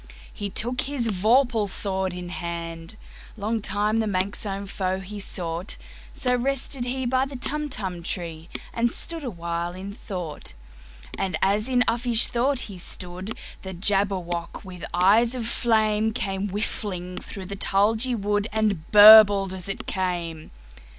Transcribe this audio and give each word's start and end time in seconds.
He 0.33 0.49
took 0.49 0.81
his 0.81 1.09
vorpal 1.09 1.69
sword 1.69 2.11
in 2.11 2.29
hand:Long 2.29 3.61
time 3.61 3.97
the 3.97 4.07
manxome 4.07 4.65
foe 4.65 4.99
he 4.99 5.19
sought—So 5.19 6.33
rested 6.33 6.85
he 6.85 7.05
by 7.05 7.27
the 7.27 7.35
Tumtum 7.35 8.01
tree, 8.01 8.49
And 8.73 8.91
stood 8.91 9.23
awhile 9.23 9.73
in 9.73 9.91
thought. 9.91 10.53
And 11.19 11.37
as 11.43 11.69
in 11.69 11.83
uffish 11.87 12.25
thought 12.29 12.61
he 12.61 12.79
stood, 12.79 13.37
The 13.61 13.75
Jabberwock, 13.75 14.65
with 14.65 14.85
eyes 14.91 15.35
of 15.35 15.45
flame, 15.47 16.13
Came 16.13 16.47
whiffling 16.49 17.19
through 17.19 17.45
the 17.45 17.55
tulgey 17.55 18.15
wood, 18.15 18.47
And 18.51 18.89
burbled 18.89 19.53
as 19.53 19.69
it 19.69 19.85
came! 19.85 20.49